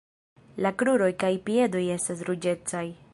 [0.65, 2.87] La kruroj kaj piedoj estas ruĝecaj.